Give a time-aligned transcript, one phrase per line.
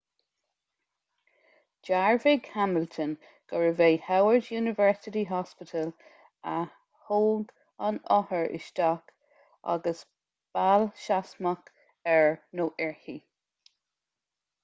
[1.89, 3.11] dhearbhaigh hamilton
[3.51, 5.91] gurbh é howard university hospital
[6.53, 6.55] a
[7.03, 7.53] thóg
[7.89, 9.15] an othar isteach
[9.77, 10.03] agus
[10.57, 11.73] bail sheasmhach
[12.17, 13.19] air/uirthi